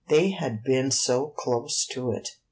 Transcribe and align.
They 0.09 0.31
had 0.31 0.63
been 0.63 0.89
so 0.89 1.27
close 1.27 1.85
to 1.93 2.11
it! 2.11 2.27